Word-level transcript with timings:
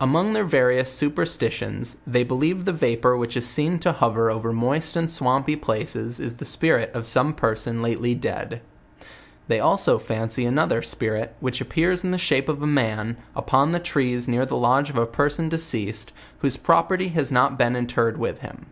Among 0.00 0.32
their 0.32 0.42
various 0.42 0.90
superstitions, 0.92 1.98
they 2.04 2.24
believe 2.24 2.64
the 2.64 2.72
vapor 2.72 3.16
which 3.16 3.36
is 3.36 3.46
seen 3.46 3.78
to 3.78 3.92
hover 3.92 4.28
over 4.28 4.52
moist 4.52 4.96
and 4.96 5.08
swampy 5.08 5.54
places 5.54 6.18
is 6.18 6.38
the 6.38 6.44
spirit 6.44 6.90
of 6.92 7.06
some 7.06 7.32
person 7.34 7.80
lately 7.80 8.16
dead. 8.16 8.62
They 9.46 9.60
also 9.60 9.96
fancy 10.00 10.44
another 10.44 10.82
spirit, 10.82 11.36
which 11.38 11.60
appears 11.60 12.02
in 12.02 12.10
the 12.10 12.18
shape 12.18 12.48
of 12.48 12.64
a 12.64 12.66
man, 12.66 13.16
upon 13.36 13.70
the 13.70 13.78
trees 13.78 14.26
near 14.26 14.44
the 14.44 14.56
lodge 14.56 14.90
of 14.90 14.96
a 14.98 15.06
person 15.06 15.48
deceased, 15.48 16.10
whose 16.40 16.56
property 16.56 17.06
has 17.10 17.30
not 17.30 17.56
been 17.56 17.76
interred 17.76 18.16
with 18.18 18.40
him. 18.40 18.66